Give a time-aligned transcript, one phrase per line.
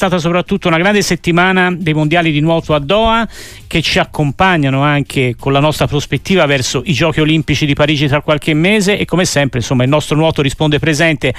[0.00, 3.28] stata soprattutto una grande settimana dei mondiali di nuoto a Doha
[3.66, 8.22] che ci accompagnano anche con la nostra prospettiva verso i giochi olimpici di Parigi tra
[8.22, 11.34] qualche mese e come sempre insomma il nostro nuoto risponde presente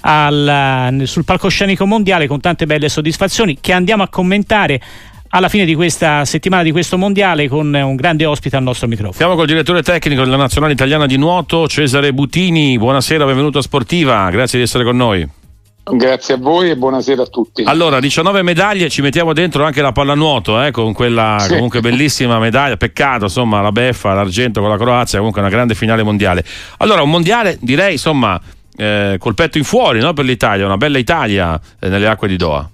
[0.00, 4.80] al, sul palcoscenico mondiale con tante belle soddisfazioni che andiamo a commentare
[5.28, 9.18] alla fine di questa settimana di questo mondiale con un grande ospite al nostro microfono.
[9.18, 12.76] Siamo col direttore tecnico della nazionale italiana di nuoto Cesare Butini.
[12.76, 15.38] Buonasera, benvenuto a Sportiva, grazie di essere con noi.
[15.82, 17.62] Grazie a voi e buonasera a tutti.
[17.64, 21.54] Allora, 19 medaglie, ci mettiamo dentro anche la pallanuoto, eh, con quella sì.
[21.54, 22.76] comunque bellissima medaglia.
[22.76, 26.44] Peccato, insomma, la beffa, l'argento con la Croazia, comunque una grande finale mondiale.
[26.78, 28.40] Allora, un mondiale, direi, insomma,
[28.76, 32.36] eh, col petto in fuori no, per l'Italia, una bella Italia eh, nelle acque di
[32.36, 32.68] Doha.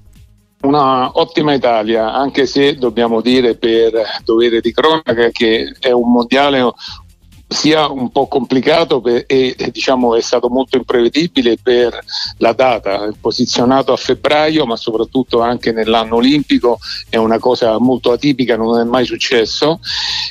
[0.62, 3.92] Una ottima Italia, anche se dobbiamo dire per
[4.24, 6.60] dovere di cronaca che è un mondiale
[7.48, 11.98] sia un po' complicato per, e diciamo è stato molto imprevedibile per
[12.38, 16.78] la data, posizionato a febbraio ma soprattutto anche nell'anno olimpico.
[17.08, 19.80] È una cosa molto atipica, non è mai successo.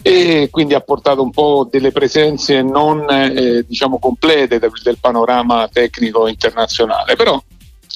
[0.02, 5.70] E quindi ha portato un po' delle presenze non eh, diciamo complete del, del panorama
[5.72, 7.42] tecnico internazionale, però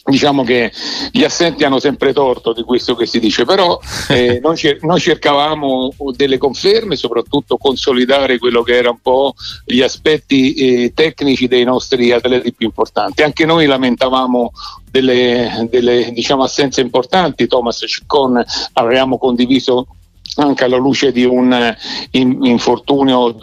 [0.09, 0.71] diciamo che
[1.11, 3.79] gli assenti hanno sempre torto di questo che si dice, però
[4.09, 9.33] eh, noi, cer- noi, cercavamo delle conferme, soprattutto consolidare quello che era un po'
[9.65, 13.23] gli aspetti eh, tecnici dei nostri atleti più importanti.
[13.23, 14.51] Anche noi lamentavamo
[14.89, 18.43] delle, delle diciamo, assenze importanti, Thomas Ciccon
[18.73, 19.87] avevamo condiviso
[20.35, 21.77] anche alla luce di un eh,
[22.11, 23.35] infortunio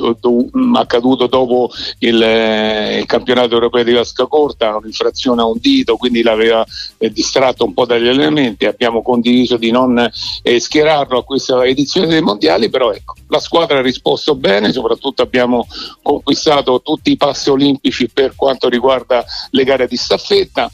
[0.75, 1.70] accaduto dopo
[2.01, 6.65] il, eh, il, campionato europeo di vasca corta, un'infrazione a un dito, quindi l'aveva
[6.98, 8.67] eh, distratto un po' dagli allenamenti.
[8.67, 10.11] Abbiamo condiviso di non
[10.59, 15.67] schierarlo a questa edizione dei mondiali, però ecco, la squadra ha risposto bene, soprattutto abbiamo
[16.03, 20.71] conquistato tutti i passi olimpici per quanto riguarda le gare di staffetta.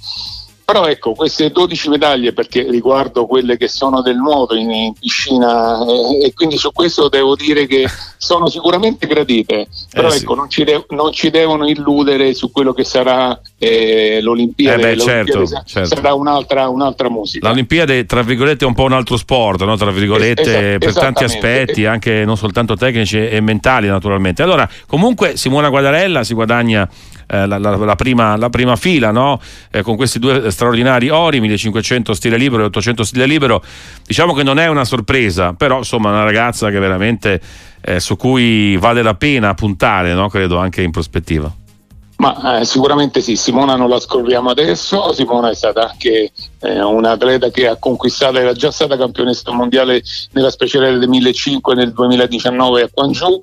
[0.72, 5.84] Però ecco, queste 12 medaglie, perché riguardo quelle che sono del nuoto in, in piscina,
[5.86, 10.38] eh, e quindi su questo devo dire che sono sicuramente gradite, però eh, ecco, sì.
[10.38, 14.92] non, ci de- non, ci devono illudere su quello che sarà eh, l'Olimpiade.
[14.92, 15.94] Eh beh, certo, certo.
[15.94, 17.48] Sarà un'altra, un'altra, musica.
[17.48, 19.76] L'Olimpiade, tra virgolette, è un po' un altro sport, no?
[19.76, 24.42] tra virgolette, es- per tanti aspetti, anche non soltanto tecnici e mentali, naturalmente.
[24.42, 26.88] Allora, comunque, Simona Guadarella si guadagna
[27.26, 29.40] eh, la, la, la, prima, la, prima, fila no?
[29.70, 33.62] eh, con questi due straordinari ori 1500 stile libero e 800 stile libero
[34.04, 37.40] diciamo che non è una sorpresa però insomma una ragazza che veramente
[37.80, 40.28] eh, su cui vale la pena puntare no?
[40.28, 41.52] credo anche in prospettiva
[42.22, 46.30] ma eh, sicuramente sì, Simona non la scorriamo adesso, Simona è stata anche
[46.60, 50.00] eh, un'atleta che ha conquistato, era già stata campionessa mondiale
[50.30, 53.42] nella speciale del 2005 nel 2019 a Guangzhou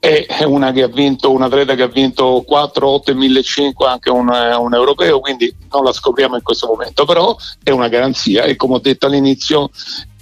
[0.00, 4.08] è una che ha vinto, un atleta che ha vinto 4, 8 e 1500 anche
[4.08, 8.56] un, un, europeo, quindi non la scopriamo in questo momento, però è una garanzia e
[8.56, 9.68] come ho detto all'inizio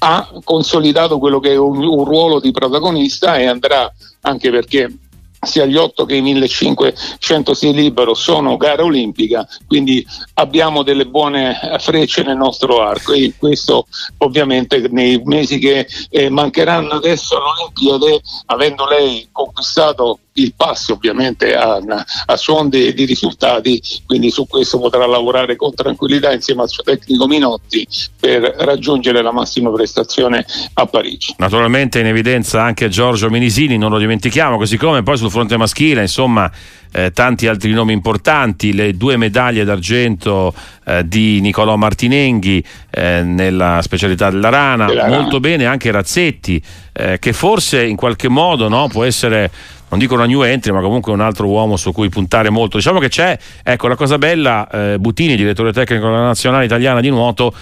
[0.00, 4.92] ha consolidato quello che è un, un ruolo di protagonista e andrà anche perché
[5.40, 10.04] sia gli 8 che i 1500 sia libero sono gara olimpica, quindi
[10.34, 13.86] abbiamo delle buone frecce nel nostro arco e questo
[14.18, 21.80] ovviamente nei mesi che eh, mancheranno adesso all'Olimpiade, avendo lei conquistato il passo ovviamente a,
[22.26, 26.82] a suon di, di, risultati, quindi su questo potrà lavorare con tranquillità insieme al suo
[26.82, 27.86] tecnico Minotti
[28.18, 30.44] per raggiungere la massima prestazione
[30.74, 31.34] a Parigi.
[31.38, 36.02] Naturalmente in evidenza anche Giorgio Minisini, non lo dimentichiamo, così come poi sul fronte maschile,
[36.02, 36.50] insomma,
[36.92, 40.54] eh, tanti altri nomi importanti, le due medaglie d'argento
[40.84, 45.40] eh, di Nicolò Martinenghi eh, nella specialità della rana, della molto rana.
[45.40, 46.62] bene anche Razzetti,
[46.92, 49.50] eh, che forse in qualche modo no, può essere
[49.90, 52.76] non dico una new entry, ma comunque un altro uomo su cui puntare molto.
[52.76, 57.10] Diciamo che c'è, ecco, la cosa bella, eh, Butini, direttore tecnico della nazionale italiana di
[57.10, 57.54] nuoto,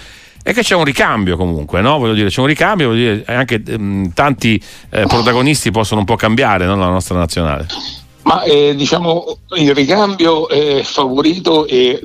[0.43, 1.97] è che c'è un ricambio comunque, no?
[1.97, 6.05] Voglio dire, c'è un ricambio, voglio dire, anche mh, mm, tanti eh, protagonisti possono un
[6.05, 6.75] po' cambiare no?
[6.75, 7.65] la nostra nazionale.
[8.27, 12.01] Ma eh, diciamo il ricambio è favorito e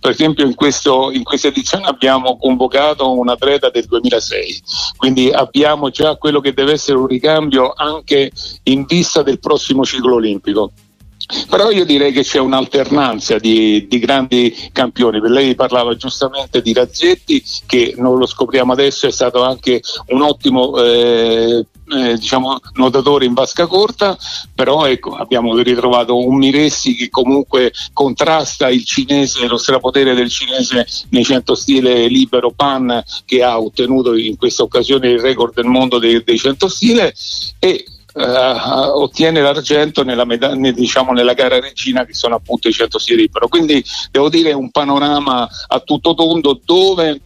[0.00, 4.62] per esempio in, questo, in, questa edizione abbiamo convocato un atleta del 2006,
[4.96, 8.32] quindi abbiamo già quello che deve essere un ricambio anche
[8.64, 10.72] in vista del prossimo ciclo olimpico.
[11.48, 15.20] Però io direi che c'è un'alternanza di, di, grandi campioni.
[15.22, 20.76] Lei parlava giustamente di Razzetti, che non lo scopriamo adesso, è stato anche un ottimo
[20.78, 24.16] eh, eh, diciamo, nuotatore in vasca corta,
[24.54, 30.86] però ecco, abbiamo ritrovato un Miressi che comunque contrasta il cinese, lo strapotere del cinese
[31.10, 35.98] nei 100 stile libero pan che ha ottenuto in questa occasione il record del mondo
[35.98, 37.14] dei, dei 100 stile
[37.58, 37.84] e
[38.14, 43.22] Uh, ottiene l'argento nella, meda- diciamo, nella, gara regina che sono appunto i 100 stile
[43.22, 43.48] libero.
[43.48, 47.22] Quindi devo dire un panorama a tutto tondo dove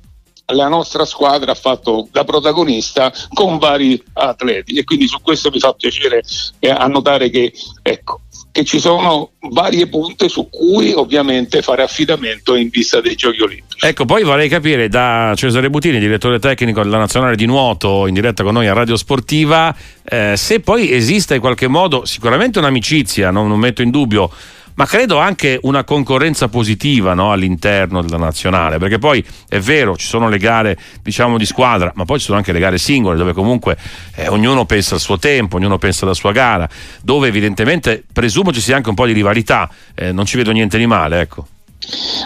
[0.52, 5.58] la nostra squadra ha fatto da protagonista con vari atleti e quindi su questo mi
[5.58, 6.22] fa piacere
[6.60, 7.52] eh, annotare che
[7.82, 8.20] ecco,
[8.52, 13.84] che ci sono varie punte su cui ovviamente fare affidamento in vista dei giochi olimpici.
[13.84, 18.42] Ecco, poi vorrei capire da Cesare Butini, direttore tecnico della nazionale di nuoto in diretta
[18.42, 23.48] con noi a Radio Sportiva, eh, se poi esiste in qualche modo sicuramente un'amicizia, non,
[23.48, 24.30] non metto in dubbio,
[24.76, 30.06] ma credo anche una concorrenza positiva no, all'interno della nazionale, perché poi è vero, ci
[30.06, 33.32] sono le gare diciamo di squadra, ma poi ci sono anche le gare singole dove
[33.32, 33.76] comunque
[34.14, 36.68] eh, ognuno pensa al suo tempo, ognuno pensa alla sua gara,
[37.02, 40.78] dove evidentemente presumo ci sia anche un po' di rivalità, eh, non ci vedo niente
[40.78, 41.46] di male, ecco.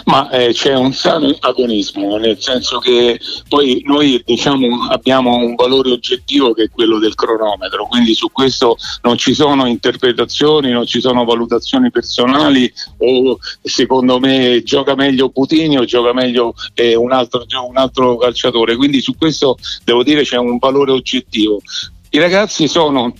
[0.05, 5.91] Ma eh, c'è un sano agonismo, nel senso che poi noi diciamo, abbiamo un valore
[5.91, 10.99] oggettivo che è quello del cronometro, quindi su questo non ci sono interpretazioni, non ci
[10.99, 17.45] sono valutazioni personali o secondo me gioca meglio Putini o gioca meglio eh, un, altro,
[17.67, 21.61] un altro calciatore, quindi su questo devo dire c'è un valore oggettivo.
[22.09, 23.13] I ragazzi sono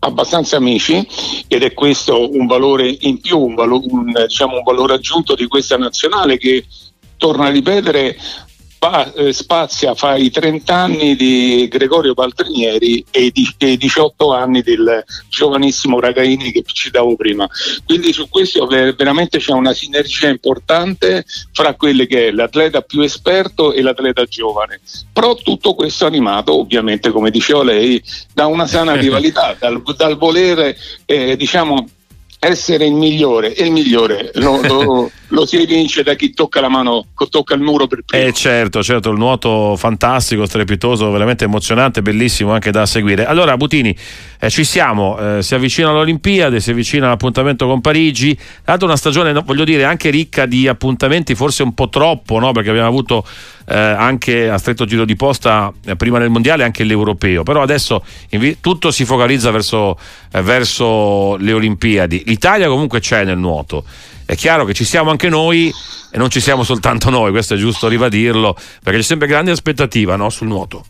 [0.00, 1.06] abbastanza amici
[1.48, 5.46] ed è questo un valore in più, un, valo, un, diciamo, un valore aggiunto di
[5.46, 6.64] questa nazionale che
[7.16, 8.16] torno a ripetere
[8.86, 15.04] spa, eh, spazia fra i 30 anni di Gregorio Paltrinieri e i 18 anni del
[15.28, 17.48] giovanissimo Ragaini che citavo prima.
[17.84, 23.72] Quindi su questo veramente c'è una sinergia importante fra quelle che è l'atleta più esperto
[23.72, 24.80] e l'atleta giovane.
[25.12, 28.02] Però tutto questo animato, ovviamente, come diceva lei,
[28.32, 31.86] da una sana rivalità, dal, dal volere eh, diciamo
[32.46, 36.68] essere il migliore e il migliore lo, lo, lo, si evince da chi tocca la
[36.68, 38.24] mano, tocca il muro per primo.
[38.24, 43.26] Eh certo, certo, il nuoto fantastico, strepitoso, veramente emozionante, bellissimo anche da seguire.
[43.26, 43.96] Allora Butini,
[44.38, 48.96] eh, ci siamo, eh, si avvicina l'Olimpiade, si avvicina l'appuntamento con Parigi, è stata una
[48.96, 52.52] stagione, voglio dire, anche ricca di appuntamenti, forse un po' troppo, no?
[52.52, 53.24] perché abbiamo avuto
[53.68, 58.04] eh, anche a stretto giro di posta eh, prima del mondiale anche l'europeo, però adesso
[58.30, 59.98] invi- tutto si focalizza verso,
[60.32, 62.22] eh, verso le Olimpiadi.
[62.36, 63.84] L'Italia comunque c'è nel nuoto.
[64.26, 65.72] È chiaro che ci siamo anche noi
[66.10, 70.16] e non ci siamo soltanto noi, questo è giusto ribadirlo, perché c'è sempre grande aspettativa
[70.16, 70.84] no, sul nuoto.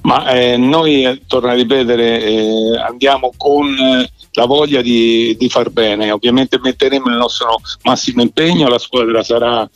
[0.00, 5.48] Ma eh, noi, eh, torno a ripetere, eh, andiamo con eh, la voglia di, di,
[5.48, 6.10] far bene.
[6.10, 9.70] Ovviamente metteremo il nostro massimo impegno, la squadra sarà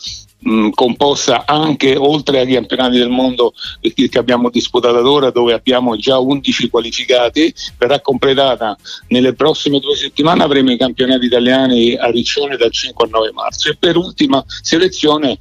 [0.70, 6.18] composta anche oltre ai campionati del mondo che abbiamo disputato ad ora dove abbiamo già
[6.18, 8.76] 11 qualificati verrà completata
[9.08, 13.70] nelle prossime due settimane avremo i campionati italiani a Riccione dal 5 al 9 marzo
[13.70, 15.38] e per ultima selezione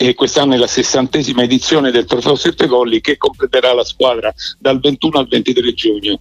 [0.00, 4.78] e quest'anno è la sessantesima edizione del Trofeo Sette Colli che completerà la squadra dal
[4.78, 6.20] 21 al 23 giugno.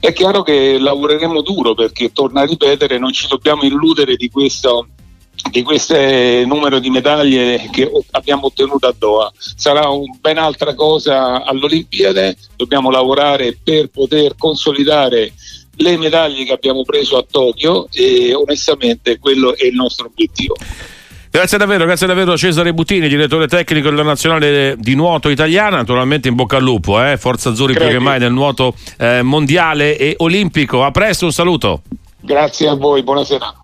[0.00, 4.86] È chiaro che lavoreremo duro perché, torno a ripetere, non ci dobbiamo illudere di questo
[5.50, 9.32] di questo numero di medaglie che abbiamo ottenuto a Doha.
[9.36, 15.32] Sarà un, ben altra cosa all'Olimpiade, dobbiamo lavorare per poter consolidare
[15.76, 20.54] le medaglie che abbiamo preso a Tokyo e onestamente quello è il nostro obiettivo.
[21.30, 25.76] Grazie davvero, grazie davvero a Cesare Butini, direttore tecnico della nazionale di nuoto italiana.
[25.76, 27.16] Naturalmente in bocca al lupo, eh?
[27.16, 30.84] Forza Azzurri più che mai nel nuoto eh, mondiale e olimpico.
[30.84, 31.80] A presto, un saluto.
[32.20, 33.54] Grazie a voi, buonasera.